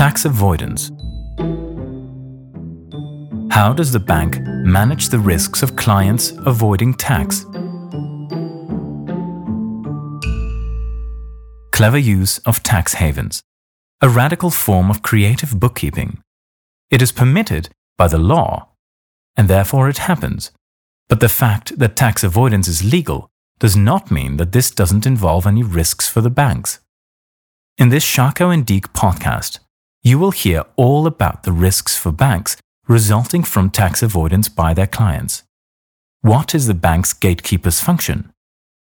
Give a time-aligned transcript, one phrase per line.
[0.00, 0.90] Tax avoidance.
[3.50, 7.44] How does the bank manage the risks of clients avoiding tax?
[11.72, 13.42] Clever use of tax havens,
[14.00, 16.22] a radical form of creative bookkeeping.
[16.90, 18.70] It is permitted by the law,
[19.36, 20.50] and therefore it happens.
[21.10, 23.28] But the fact that tax avoidance is legal
[23.58, 26.80] does not mean that this doesn't involve any risks for the banks.
[27.76, 29.58] In this Szarko and Deek podcast,
[30.02, 32.56] you will hear all about the risks for banks
[32.88, 35.42] resulting from tax avoidance by their clients.
[36.22, 38.32] What is the bank's gatekeeper's function?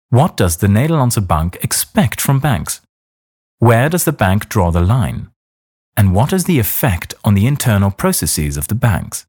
[0.10, 2.82] What does the Nederlandsche Bank expect from banks?
[3.60, 5.30] Where does the bank draw the line?
[5.98, 9.26] And what is the effect on the internal processes of the banks?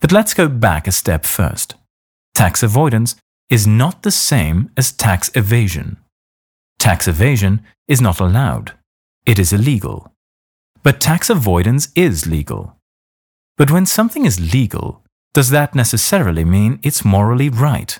[0.00, 1.74] But let's go back a step first.
[2.34, 3.16] Tax avoidance
[3.48, 5.96] is not the same as tax evasion.
[6.78, 8.72] Tax evasion is not allowed.
[9.24, 10.12] It is illegal.
[10.82, 12.76] But tax avoidance is legal.
[13.56, 17.98] But when something is legal, does that necessarily mean it's morally right?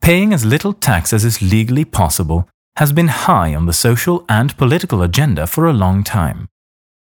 [0.00, 4.56] Paying as little tax as is legally possible has been high on the social and
[4.56, 6.48] political agenda for a long time.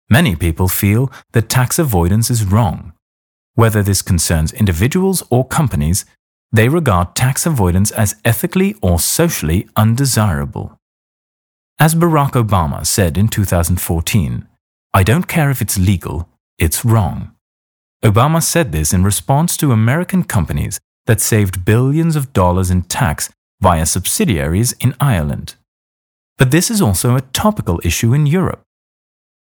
[0.10, 2.92] Many people feel that tax avoidance is wrong.
[3.56, 6.06] Whether this concerns individuals or companies,
[6.52, 10.78] they regard tax avoidance as ethically or socially undesirable.
[11.80, 14.48] As Barack Obama said in 2014,
[14.96, 17.32] I don't care if it's legal, it's wrong.
[18.04, 23.32] Obama said this in response to American companies that saved billions of dollars in tax
[23.60, 25.56] via subsidiaries in Ireland.
[26.38, 28.62] But this is also a topical issue in Europe.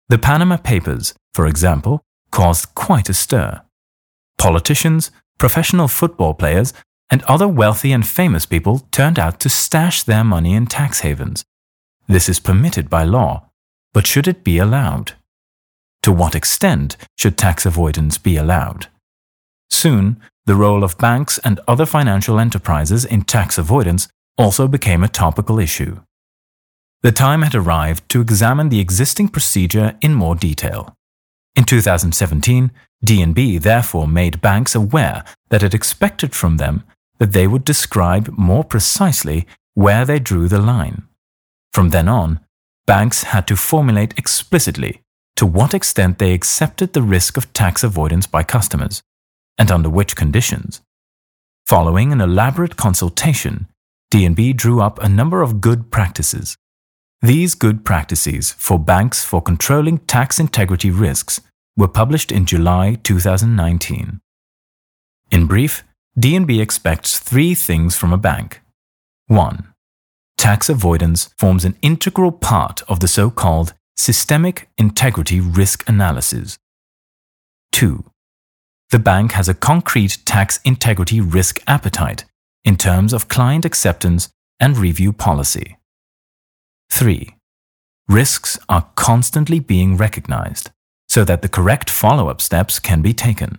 [0.08, 2.02] The Panama Papers, for example,
[2.32, 3.62] caused quite a stir.
[4.38, 6.72] Politicians, professional football players,
[7.08, 11.44] and other wealthy and famous people turned out to stash their money in tax havens.
[12.08, 13.50] This is permitted by law,
[13.92, 15.12] but should it be allowed?
[16.06, 18.86] To what extent should tax avoidance be allowed?
[19.70, 24.06] Soon, the role of banks and other financial enterprises in tax avoidance
[24.38, 25.98] also became a topical issue.
[27.02, 30.94] The time had arrived to examine the existing procedure in more detail.
[31.56, 32.70] In 2017,
[33.04, 36.84] DNB therefore made banks aware that it expected from them
[37.18, 39.44] that they would describe more precisely
[39.74, 41.02] where they drew the line.
[41.72, 42.38] From then on,
[42.86, 45.02] banks had to formulate explicitly
[45.36, 49.02] to what extent they accepted the risk of tax avoidance by customers,
[49.58, 50.80] and under which conditions.
[51.66, 53.66] Following an elaborate consultation,
[54.12, 56.56] DNB drew up a number of good practices.
[57.22, 61.40] These good practices for banks for controlling tax integrity risks
[61.76, 64.20] were published in July 2019.
[65.30, 65.82] In brief,
[66.18, 68.62] DNB expects three things from a bank.
[69.26, 69.66] 1.
[70.38, 76.58] Tax avoidance forms an integral part of the so called systemic integrity risk analysis.
[77.72, 78.04] 2.
[78.90, 82.24] The bank has a concrete tax integrity risk appetite
[82.64, 84.28] in terms of client acceptance
[84.60, 85.76] and review policy.
[86.90, 87.34] 3.
[88.08, 90.70] Risks are constantly being recognized
[91.08, 93.58] so that the correct follow up steps can be taken.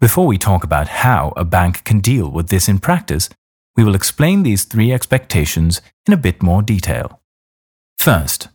[0.00, 3.28] Before we talk about how a bank can deal with this in practice,
[3.76, 7.20] we will explain these three expectations in a bit more detail.
[7.96, 8.48] First,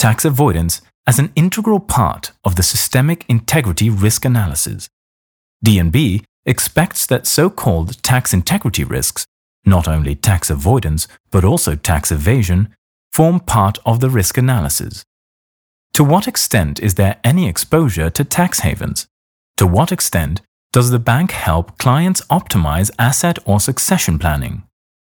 [0.00, 4.88] tax avoidance as an integral part of the systemic integrity risk analysis.
[5.62, 9.26] DNB expects that so-called tax integrity risks,
[9.66, 12.74] not only tax avoidance but also tax evasion,
[13.12, 15.04] form part of the risk analysis.
[15.92, 19.06] To what extent is there any exposure to tax havens?
[19.58, 20.40] To what extent
[20.72, 24.62] does the bank help clients optimize asset or succession planning?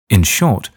[0.09, 0.71] In short,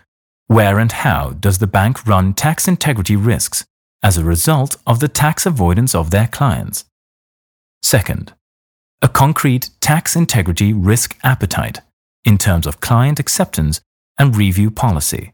[0.47, 3.63] where and how does the bank run tax integrity risks
[4.03, 6.85] as a result of the tax avoidance of their clients?
[7.81, 8.33] Second,
[9.01, 11.81] a concrete tax integrity risk appetite
[12.23, 13.81] in terms of client acceptance
[14.19, 15.33] and review policy.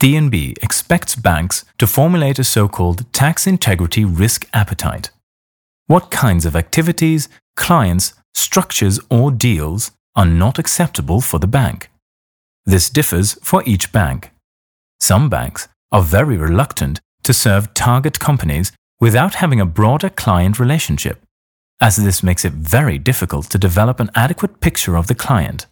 [0.00, 5.10] DNB expects banks to formulate a so called tax integrity risk appetite.
[5.86, 11.90] What kinds of activities, clients, structures, or deals are not acceptable for the bank.
[12.66, 14.32] This differs for each bank.
[15.00, 21.22] Some banks are very reluctant to serve target companies without having a broader client relationship,
[21.80, 25.66] as this makes it very difficult to develop an adequate picture of the client.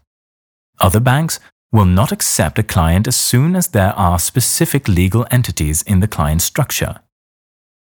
[0.80, 1.40] Other banks
[1.72, 6.08] will not accept a client as soon as there are specific legal entities in the
[6.08, 7.00] client structure.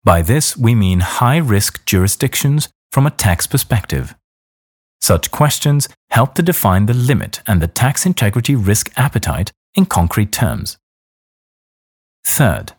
[0.03, 4.15] By this, we mean high risk jurisdictions from a tax perspective.
[4.99, 10.31] Such questions help to define the limit and the tax integrity risk appetite in concrete
[10.31, 10.77] terms.
[12.23, 12.73] Third,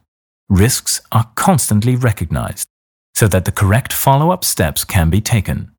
[0.48, 2.68] risks are constantly recognized
[3.14, 5.72] so that the correct follow-up steps can be taken.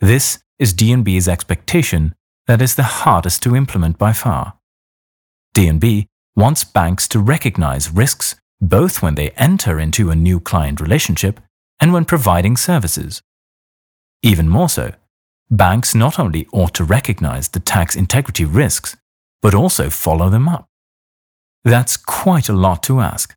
[0.00, 2.14] This is DNB's expectation
[2.46, 4.54] that is the hardest to implement by far.
[5.54, 11.40] DNB wants banks to recognize risks both when they enter into a new client relationship
[11.80, 13.22] and when providing services.
[14.22, 14.92] Even more so,
[15.50, 18.96] banks not only ought to recognize the tax integrity risks,
[19.42, 20.66] but also follow them up.
[21.64, 23.35] That's quite a lot to ask.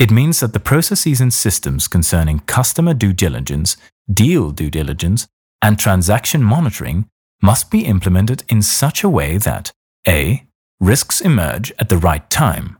[0.00, 3.76] It means that the processes and systems concerning customer due diligence,
[4.10, 5.28] deal due diligence,
[5.60, 7.06] and transaction monitoring
[7.42, 9.72] must be implemented in such a way that
[10.08, 10.46] A.
[10.80, 12.78] Risks emerge at the right time,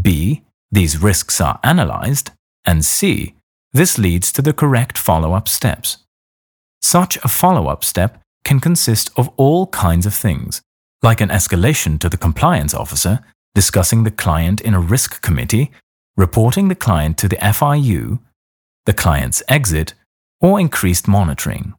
[0.00, 0.42] B.
[0.72, 2.32] These risks are analyzed,
[2.64, 3.36] and C.
[3.72, 5.98] This leads to the correct follow up steps.
[6.82, 10.62] Such a follow up step can consist of all kinds of things,
[11.00, 13.20] like an escalation to the compliance officer,
[13.54, 15.70] discussing the client in a risk committee,
[16.16, 18.20] reporting the client to the FIU,
[18.86, 19.94] the client's exit,
[20.40, 21.74] or increased monitoring.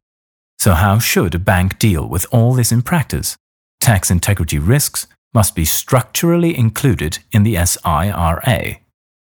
[0.59, 3.37] So, how should a bank deal with all this in practice?
[3.79, 8.79] Tax integrity risks must be structurally included in the SIRA,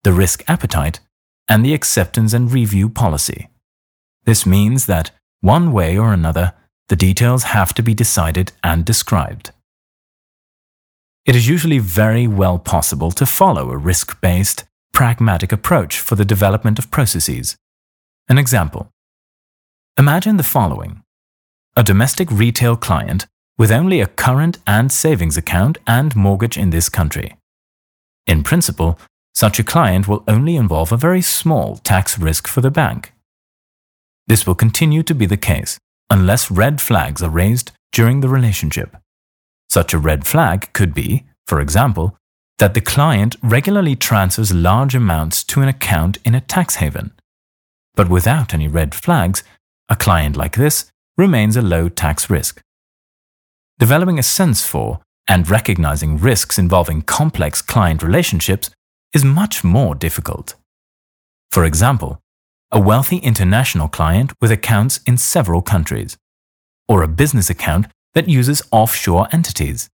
[0.04, 1.00] the risk appetite,
[1.48, 3.48] and the acceptance and review policy.
[4.24, 5.10] This means that,
[5.40, 6.52] one way or another,
[6.88, 9.50] the details have to be decided and described.
[11.26, 16.25] It is usually very well possible to follow a risk based, pragmatic approach for the
[16.25, 17.56] development of processes.
[18.29, 18.90] An example
[19.96, 21.02] Imagine the following
[21.76, 23.26] a domestic retail client
[23.56, 27.37] with only a current and savings account and mortgage in this country.
[28.26, 28.99] In principle,
[29.32, 33.12] such a client will only involve a very small tax risk for the bank.
[34.26, 35.79] This will continue to be the case
[36.11, 38.96] unless red flags are raised during the relationship.
[39.70, 42.18] Such a red flag could be, for example,
[42.58, 47.12] that the client regularly transfers large amounts to an account in a tax haven.
[47.94, 49.43] But without any red flags,
[49.88, 52.60] a client like this remains a low tax risk.
[53.78, 58.70] Developing a sense for and recognizing risks involving complex client relationships
[59.14, 60.55] is much more difficult.
[61.52, 62.19] For example,
[62.70, 66.16] a wealthy international client with accounts in several countries,
[66.88, 69.88] or a business account that uses offshore entities,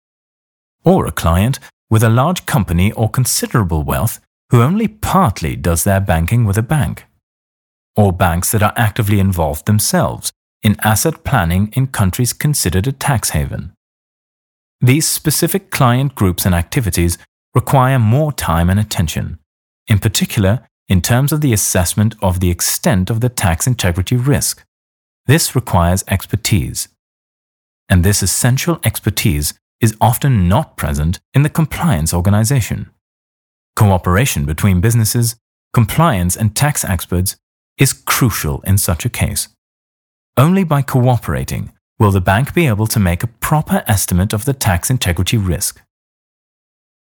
[0.83, 1.59] or a client
[1.93, 4.19] with a large company or considerable wealth
[4.49, 7.05] who only partly does their banking with a bank,
[7.95, 10.31] or banks that are actively involved themselves
[10.63, 13.73] in asset planning in countries considered a tax haven.
[14.81, 17.19] These specific client groups and activities
[17.53, 19.37] require more time and attention,
[19.85, 24.65] in particular in terms of the assessment of the extent of the tax integrity risk.
[25.27, 26.87] This requires expertise.
[27.87, 32.89] And this essential expertise is often not present in the compliance organization.
[33.75, 35.35] Cooperation between businesses,
[35.73, 37.35] compliance, and tax experts
[37.77, 39.49] is crucial in such a case.
[40.37, 44.53] Only by cooperating will the bank be able to make a proper estimate of the
[44.53, 45.81] tax integrity risk.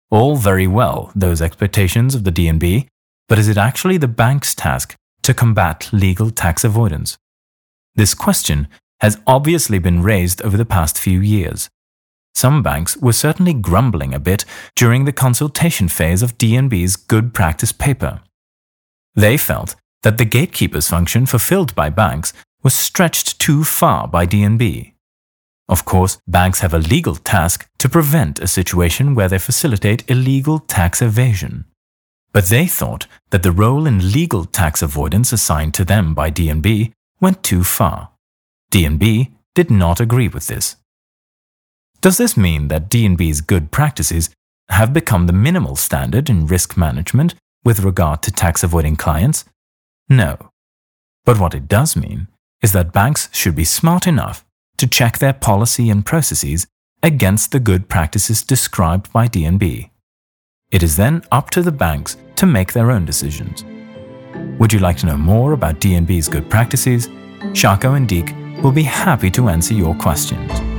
[0.10, 2.88] All very well, those expectations of the DNB,
[3.28, 7.18] but is it actually the bank's task to combat legal tax avoidance?
[7.96, 8.68] This question
[9.00, 11.70] has obviously been raised over the past few years.
[12.34, 14.46] Some banks were certainly grumbling a bit
[14.76, 18.22] during the consultation phase of DNB's good practice paper.
[19.16, 24.94] They felt that the gatekeeper's function fulfilled by banks was stretched too far by DNB.
[25.68, 30.60] Of course, banks have a legal task to prevent a situation where they facilitate illegal
[30.60, 31.66] tax evasion.
[32.34, 36.92] But they thought that the role in legal tax avoidance assigned to them by DNB
[37.20, 38.12] went too far.
[38.72, 40.78] DNB did not agree with this.
[42.02, 44.32] Does this mean that DNB's good practices
[44.70, 49.46] have become the minimal standard in risk management with regard to tax avoiding clients?
[50.10, 50.50] No.
[51.26, 52.28] But what it does mean
[52.64, 54.44] is that banks should be smart enough
[54.78, 56.66] to check their policy and processes
[57.04, 59.92] against the good practices described by DNB.
[60.72, 63.64] It is then up to the banks to make their own decisions.
[64.58, 67.10] Would you like to know more about DNB's good practices?
[67.54, 70.71] Shako and Deek will be happy to answer your questions.